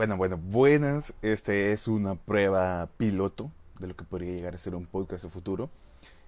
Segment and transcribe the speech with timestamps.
[0.00, 1.12] Bueno, bueno, buenas.
[1.20, 5.28] Este es una prueba piloto de lo que podría llegar a ser un podcast de
[5.28, 5.68] futuro.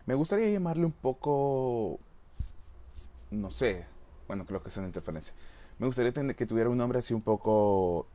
[0.04, 1.98] Me gustaría llamarle un poco,
[3.30, 3.87] no sé,
[4.29, 5.32] bueno, creo que es una interferencia.
[5.79, 8.06] Me gustaría que tuviera un nombre así un poco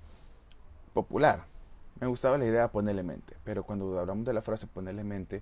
[0.93, 1.47] popular.
[1.99, 5.41] Me gustaba la idea de ponerle mente, pero cuando hablamos de la frase ponerle mente,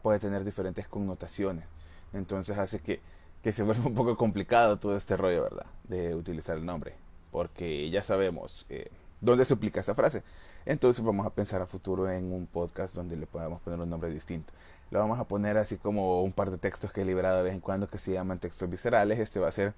[0.00, 1.64] puede tener diferentes connotaciones.
[2.12, 3.00] Entonces hace que,
[3.42, 5.66] que se vuelva un poco complicado todo este rollo, ¿verdad?
[5.88, 6.94] De utilizar el nombre.
[7.32, 10.22] Porque ya sabemos, eh, dónde se aplica esa frase.
[10.64, 14.10] Entonces vamos a pensar a futuro en un podcast donde le podamos poner un nombre
[14.10, 14.52] distinto.
[14.90, 17.54] Le vamos a poner así como un par de textos que he liberado de vez
[17.54, 19.18] en cuando que se llaman textos viscerales.
[19.18, 19.74] Este va a ser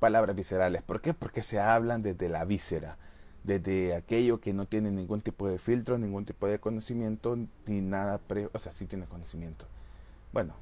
[0.00, 0.82] palabras viscerales.
[0.82, 1.14] ¿Por qué?
[1.14, 2.98] Porque se hablan desde la víscera,
[3.42, 8.18] desde aquello que no tiene ningún tipo de filtro, ningún tipo de conocimiento, ni nada
[8.18, 8.50] pre...
[8.52, 9.66] O sea, sí tiene conocimiento.
[10.32, 10.54] Bueno,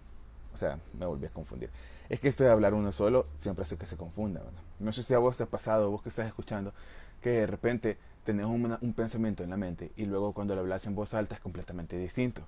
[0.53, 1.71] o sea, me volví a confundir.
[2.09, 4.43] Es que esto de hablar uno solo siempre hace que se confunda.
[4.79, 6.75] No sé si a vos te ha pasado, vos que estás escuchando,
[7.21, 10.95] que de repente tenés un, pensamiento en la mente y luego cuando lo hablas en
[10.95, 12.43] voz alta es completamente distinto.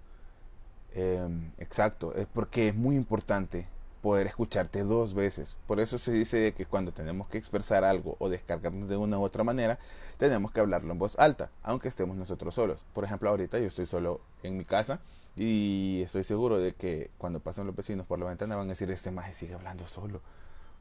[0.94, 3.66] Em, exacto, es porque es muy importante
[4.05, 5.56] poder escucharte dos veces.
[5.66, 9.22] Por eso se dice que cuando tenemos que expresar algo o descargarnos de una u
[9.22, 9.78] otra manera,
[10.19, 12.84] tenemos que hablarlo en voz alta, aunque estemos nosotros solos.
[12.92, 15.00] Por ejemplo, ahorita yo estoy solo en mi casa
[15.36, 18.91] y estoy seguro de que cuando pasan los vecinos por la ventana van a decir,
[18.91, 20.20] este maje sigue hablando solo,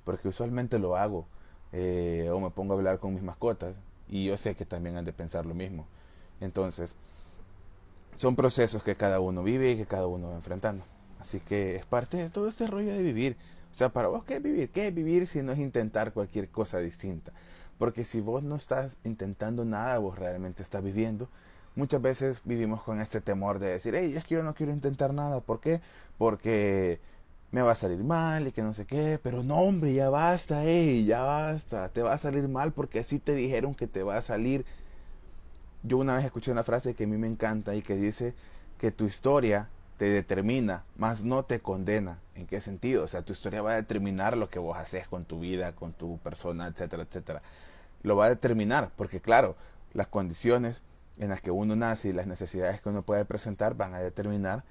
[0.03, 1.25] porque usualmente lo hago.
[1.71, 3.77] Eh, o me pongo a hablar con mis mascotas
[4.09, 5.87] y yo sé que también han de pensar lo mismo.
[6.41, 6.97] Entonces,
[8.17, 10.83] son procesos que cada uno vive y que cada uno va enfrentando.
[11.23, 13.37] Así que es parte de todo este rollo de vivir.
[13.71, 14.69] O sea, para vos, ¿qué es vivir?
[14.71, 17.31] ¿Qué es vivir si no es intentar cualquier cosa distinta?
[17.77, 21.29] Porque si vos no estás intentando nada, vos realmente estás viviendo.
[21.77, 25.13] Muchas veces vivimos con este temor de decir, hey, es que yo no quiero intentar
[25.13, 25.39] nada.
[25.39, 25.79] ¿Por qué?
[26.17, 26.99] Porque
[27.51, 30.65] me va a salir mal y que no sé qué, pero no hombre, ya basta,
[30.65, 34.17] ey, ya basta, te va a salir mal porque así te dijeron que te va
[34.17, 34.65] a salir.
[35.83, 38.33] Yo una vez escuché una frase que a mí me encanta y que dice
[38.77, 42.19] que tu historia te determina, más no te condena.
[42.35, 43.03] ¿En qué sentido?
[43.03, 45.93] O sea, tu historia va a determinar lo que vos haces con tu vida, con
[45.93, 47.41] tu persona, etcétera, etcétera.
[48.01, 49.55] Lo va a determinar, porque claro,
[49.93, 50.81] las condiciones
[51.17, 54.63] en las que uno nace y las necesidades que uno puede presentar van a determinar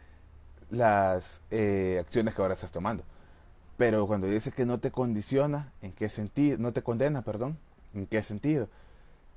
[0.70, 3.04] las eh, acciones que ahora estás tomando.
[3.76, 6.58] Pero cuando dice que no te condiciona, ¿en qué sentido?
[6.58, 7.58] No te condena, perdón.
[7.94, 8.68] ¿En qué sentido?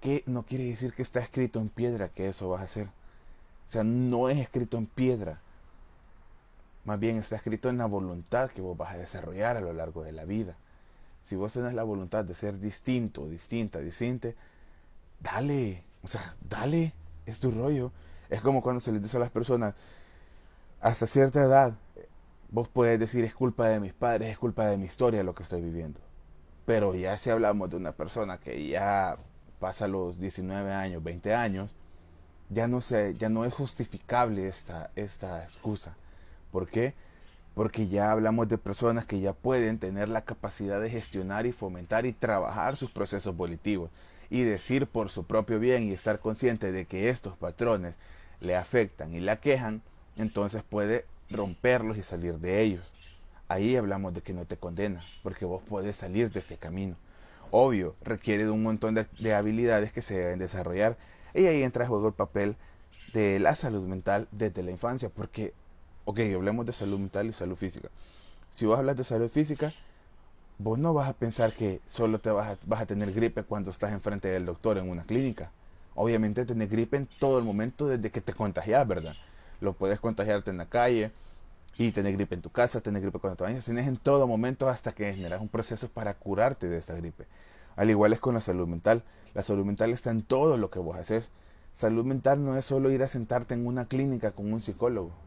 [0.02, 2.88] Que no quiere decir que está escrito en piedra que eso vas a hacer.
[2.88, 5.42] O sea, no es escrito en piedra.
[6.86, 10.04] Más bien está escrito en la voluntad que vos vas a desarrollar a lo largo
[10.04, 10.56] de la vida.
[11.24, 14.30] Si vos tenés la voluntad de ser distinto, distinta, distinta,
[15.20, 15.84] dale.
[16.04, 16.94] O sea, dale.
[17.26, 17.92] Es tu rollo.
[18.30, 19.74] Es como cuando se les dice a las personas,
[20.80, 21.76] hasta cierta edad,
[22.50, 25.42] vos puedes decir es culpa de mis padres, es culpa de mi historia lo que
[25.42, 26.00] estoy viviendo.
[26.66, 29.18] Pero ya si hablamos de una persona que ya
[29.60, 31.72] pasa los 19 años, 20 años,
[32.50, 35.96] ya no, sé, ya no es justificable esta, esta excusa.
[36.56, 36.94] ¿Por qué?
[37.54, 42.06] Porque ya hablamos de personas que ya pueden tener la capacidad de gestionar y fomentar
[42.06, 43.90] y trabajar sus procesos volitivos
[44.30, 47.96] y decir por su propio bien y estar consciente de que estos patrones
[48.40, 49.82] le afectan y la quejan
[50.16, 52.96] entonces puede romperlos y salir de ellos.
[53.50, 56.96] Ahí hablamos de que no te condena, porque vos puedes salir de este camino.
[57.52, 60.96] Obvio, requiere de un montón de, habilidades que se deben desarrollar
[61.34, 62.56] y ahí entra a juego el papel
[63.12, 65.54] de la salud mental desde la infancia, porque,
[66.06, 67.90] ok, hablemos de salud mental y salud física.
[68.52, 69.74] Si vos hablas de salud física,
[70.60, 74.28] vos no vas a pensar que solo te vas a, tener gripe cuando estás enfrente
[74.30, 75.52] del doctor en una clínica.
[75.96, 79.16] Obviamente tener gripe en todo el momento desde que te contagias, ¿verdad?
[79.62, 81.12] lo puedes contagiarte en la calle
[81.78, 84.70] y tener gripe en tu casa, tener gripe cuando te bañas, tienes en todo momento
[84.70, 87.26] hasta que generas un proceso para curarte de esta gripe.
[87.76, 89.04] Al igual es con la salud mental.
[89.34, 91.32] La salud mental está en todo lo que vos haces.
[91.74, 95.25] Salud mental no es solo ir a sentarte en una clínica con un psicólogo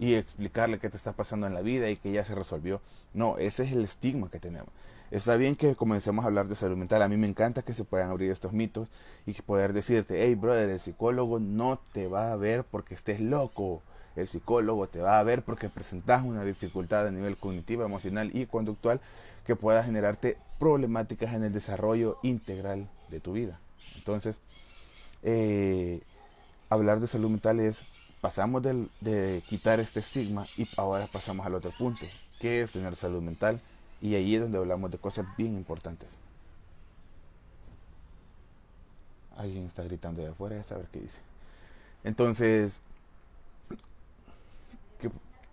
[0.00, 2.80] y explicarle qué te está pasando en la vida y que ya se resolvió.
[3.12, 4.70] No, ese es el estigma que tenemos.
[5.10, 7.02] Está bien que comencemos a hablar de salud mental.
[7.02, 8.88] A mí me encanta que se puedan abrir estos mitos
[9.26, 13.82] y poder decirte, hey brother, el psicólogo no te va a ver porque estés loco.
[14.16, 18.46] El psicólogo te va a ver porque presentas una dificultad a nivel cognitivo, emocional y
[18.46, 19.02] conductual
[19.44, 23.60] que pueda generarte problemáticas en el desarrollo integral de tu vida.
[23.96, 24.40] Entonces,
[25.22, 26.00] eh,
[26.70, 27.84] hablar de salud mental es
[28.20, 32.06] pasamos de, quitar este estigma y ahora pasamos al otro punto,
[32.38, 33.60] que es tener salud mental.
[34.02, 36.08] Y ahí es donde hablamos de cosas bien importantes.
[39.36, 41.18] Alguien está gritando de afuera, a saber qué dice.
[42.04, 42.80] Entonces,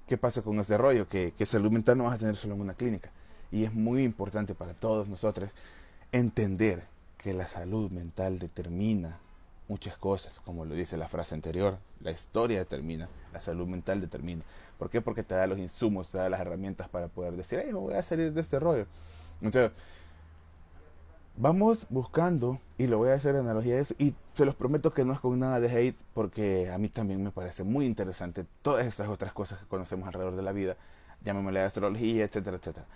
[0.08, 1.08] ¿qué, pasa con este rollo?
[1.10, 3.12] Que, que salud mental no vas a tener solo en una clínica.
[3.52, 5.52] Y es muy importante para todos nosotros
[6.12, 6.86] entender
[7.18, 9.20] que la salud mental determina
[9.68, 14.44] muchas cosas, como lo dice la frase anterior, la historia determina, la salud mental determina.
[14.78, 15.02] ¿Por qué?
[15.02, 17.94] Porque te da los insumos, te da las herramientas para poder decir, hey, me voy
[17.96, 18.88] a salir de este rollo.
[19.42, 19.72] Entonces,
[21.36, 25.06] vamos buscando, y lo voy a hacer analogía de eso, y se los prometo que
[25.06, 28.86] no es con nada de hate, porque a mí también me parece muy interesante todas
[28.86, 30.78] estas otras cosas que conocemos alrededor de la vida,
[31.24, 32.88] llamémosle astrología, etcétera, etcétera.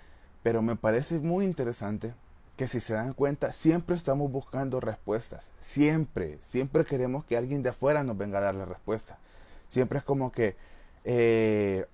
[0.41, 2.13] Pero me parece muy interesante
[2.61, 5.49] que si se dan cuenta, siempre estamos buscando respuestas.
[5.59, 9.17] Siempre, siempre queremos que alguien de afuera nos venga a dar la respuesta.
[9.67, 10.55] Siempre es como que,
[11.03, 11.87] eh,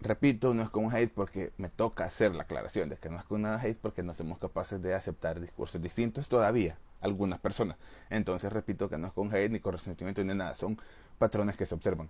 [0.00, 3.22] repito, no es con hate porque me toca hacer la aclaración de que no es
[3.22, 7.76] con nada hate porque no somos capaces de aceptar discursos distintos todavía, algunas personas.
[8.10, 10.76] Entonces, repito que no es con hate ni con resentimiento ni nada, son
[11.18, 12.08] patrones que se observan.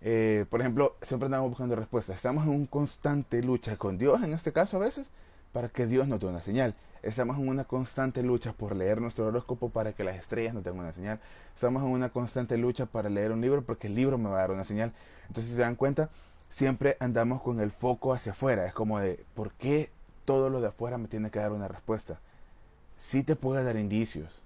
[0.00, 2.16] Eh, por ejemplo, siempre andamos buscando respuestas.
[2.16, 5.06] Estamos en una constante lucha con Dios, en este caso a veces,
[5.52, 6.74] para que Dios nos dé una señal.
[7.02, 10.78] Estamos en una constante lucha por leer nuestro horóscopo para que las estrellas nos den
[10.78, 11.18] una señal.
[11.54, 14.40] Estamos en una constante lucha para leer un libro porque el libro me va a
[14.40, 14.92] dar una señal.
[15.22, 16.10] Entonces, si se dan cuenta,
[16.50, 18.66] siempre andamos con el foco hacia afuera.
[18.66, 19.90] Es como de, ¿por qué
[20.26, 22.20] todo lo de afuera me tiene que dar una respuesta?
[22.98, 24.42] Sí te puede dar indicios,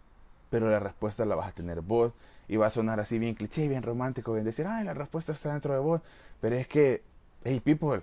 [0.49, 2.12] pero la respuesta la vas a tener vos
[2.47, 5.50] y va a sonar así bien cliché, bien romántico, bien decir, ay, la respuesta está
[5.53, 6.03] dentro de vos.
[6.41, 7.03] Pero es que,
[7.43, 8.03] hey, people,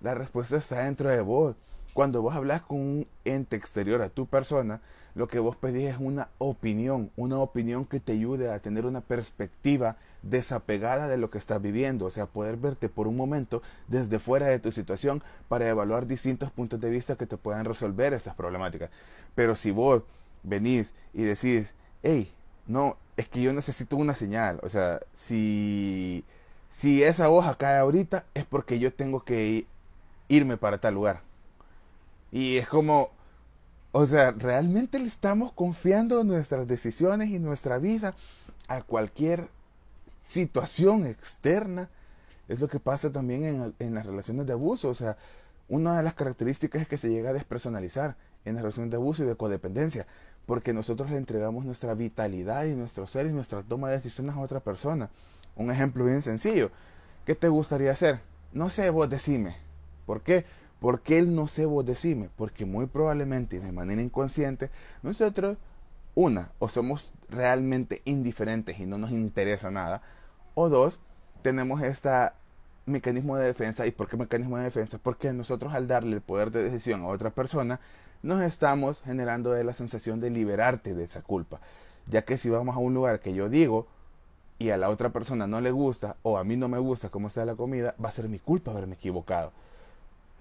[0.00, 1.56] la respuesta está dentro de vos.
[1.92, 4.80] Cuando vos hablas con un ente exterior a tu persona,
[5.14, 9.00] lo que vos pedís es una opinión, una opinión que te ayude a tener una
[9.00, 14.20] perspectiva desapegada de lo que estás viviendo, o sea, poder verte por un momento desde
[14.20, 18.34] fuera de tu situación para evaluar distintos puntos de vista que te puedan resolver estas
[18.36, 18.90] problemáticas.
[19.34, 20.04] Pero si vos
[20.44, 22.32] venís y decís, hey,
[22.68, 26.24] no, es que yo necesito una señal, o sea, si,
[26.68, 29.66] si esa hoja cae ahorita es porque yo tengo que
[30.28, 31.29] irme para tal lugar
[32.32, 33.10] y es como,
[33.92, 38.14] o sea, realmente le estamos confiando nuestras decisiones y nuestra vida
[38.68, 39.48] a cualquier
[40.22, 41.90] situación externa.
[42.48, 44.88] Es lo que pasa también en, en, las relaciones de abuso.
[44.88, 45.16] O sea,
[45.68, 49.24] una de las características es que se llega a despersonalizar en las relaciones de abuso
[49.24, 50.06] y de codependencia.
[50.46, 54.40] Porque nosotros le entregamos nuestra vitalidad y nuestro ser y nuestra toma de decisiones a
[54.40, 55.10] otra persona.
[55.56, 56.70] Un ejemplo bien sencillo.
[57.26, 58.20] ¿Qué te gustaría hacer?
[58.52, 59.56] No sé, vos decime.
[60.06, 60.44] ¿Por qué?
[60.80, 62.30] ¿Por qué él no se vos decime?
[62.36, 64.70] Porque muy probablemente de manera inconsciente
[65.02, 65.58] nosotros,
[66.14, 70.02] una, o somos realmente indiferentes y no nos interesa nada,
[70.54, 70.98] o dos,
[71.42, 72.10] tenemos este
[72.86, 73.86] mecanismo de defensa.
[73.86, 74.98] ¿Y por qué mecanismo de defensa?
[74.98, 77.78] Porque nosotros al darle el poder de decisión a otra persona,
[78.22, 81.60] nos estamos generando la sensación de liberarte de esa culpa.
[82.06, 83.86] Ya que si vamos a un lugar que yo digo
[84.58, 87.28] y a la otra persona no le gusta o a mí no me gusta cómo
[87.28, 89.52] está la comida, va a ser mi culpa haberme equivocado.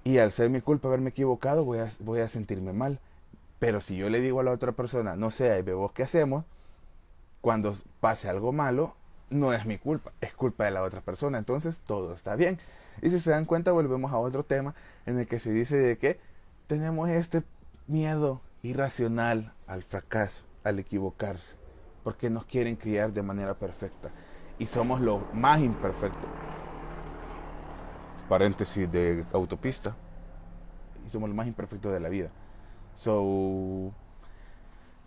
[0.03, 2.99] Y al ser mi culpa haberme equivocado, voy a, voy a sentirme mal.
[3.59, 6.45] Pero si yo le digo a la otra persona, no sé, vemos qué hacemos,
[7.41, 8.95] cuando pase algo malo,
[9.29, 11.37] no es mi culpa, es culpa de la otra persona.
[11.37, 12.57] Entonces todo está bien.
[13.01, 14.75] Y si se dan cuenta, volvemos a otro tema
[15.05, 16.19] en el que se dice que
[16.67, 17.43] tenemos este
[17.87, 21.55] miedo irracional al fracaso, al equivocarse,
[22.03, 24.11] porque nos quieren criar de manera perfecta.
[24.57, 26.27] Y somos lo más imperfecto
[28.29, 29.97] paréntesis de autopista.
[31.05, 32.29] Y somos lo más imperfecto de la vida.
[32.95, 33.91] So,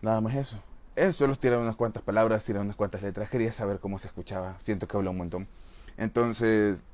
[0.02, 0.56] nada más eso.
[0.96, 3.31] Eso solo tirar unas cuantas palabras, tirar unas cuantas letras.
[3.31, 4.58] Quería saber cómo se escuchaba.
[4.58, 5.48] Siento que hablo un montón.
[5.96, 6.84] Entonces,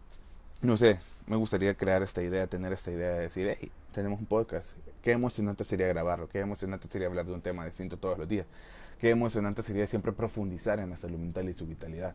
[0.61, 4.27] no sé, me gustaría crear esta idea, tener esta idea de decir, hey, tenemos un
[4.27, 4.71] podcast.
[5.03, 8.47] Qué emocionante sería grabarlo, qué emocionante sería hablar de un tema distinto todos los días.
[8.99, 12.15] Qué emocionante sería siempre profundizar en la salud mental y su vitalidad.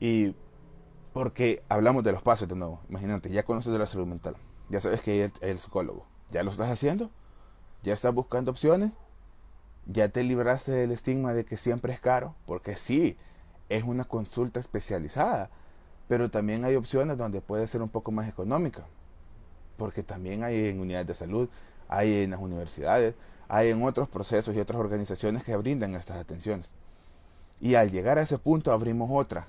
[0.00, 0.34] Y
[1.16, 2.82] porque hablamos de los pasos de nuevo.
[2.90, 4.36] Imagínate, ya conoces de la salud mental.
[4.68, 6.04] Ya sabes que es el psicólogo.
[6.30, 7.10] ¿Ya lo estás haciendo?
[7.82, 8.92] ¿Ya estás buscando opciones?
[9.86, 12.34] ¿Ya te libraste del estigma de que siempre es caro?
[12.44, 13.16] Porque sí,
[13.70, 15.48] es una consulta especializada.
[16.06, 18.84] Pero también hay opciones donde puede ser un poco más económica.
[19.78, 21.48] Porque también hay en unidades de salud,
[21.88, 23.14] hay en las universidades,
[23.48, 26.72] hay en otros procesos y otras organizaciones que brindan estas atenciones.
[27.58, 29.48] Y al llegar a ese punto abrimos otra,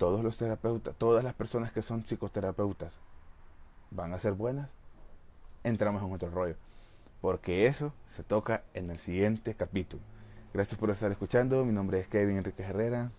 [0.00, 3.00] todos los terapeutas, todas las personas que son psicoterapeutas
[3.90, 4.70] van a ser buenas,
[5.62, 6.56] entramos en otro rollo.
[7.20, 10.02] Porque eso se toca en el siguiente capítulo.
[10.54, 11.66] Gracias por estar escuchando.
[11.66, 13.12] Mi nombre es Kevin Enrique Herrera,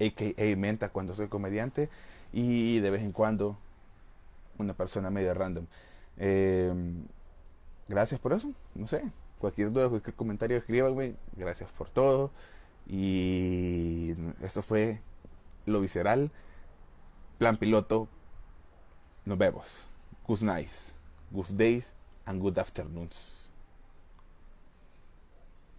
[0.00, 0.56] a.k.a.
[0.56, 1.90] Menta cuando soy comediante
[2.32, 3.58] y de vez en cuando
[4.58, 5.66] una persona media random.
[6.18, 7.04] Em,
[7.88, 8.52] gracias por eso.
[8.76, 9.02] No sé,
[9.40, 11.16] cualquier duda, cualquier comentario, escríbanme.
[11.36, 12.30] Gracias por todo.
[12.86, 15.00] Y esto fue
[15.68, 16.30] lo visceral,
[17.38, 18.08] plan piloto,
[19.24, 19.86] nos vemos.
[20.26, 20.94] Good nights,
[21.30, 21.94] good days
[22.26, 23.47] and good afternoons.